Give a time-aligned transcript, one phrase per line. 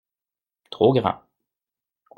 [0.71, 1.21] Trop grand.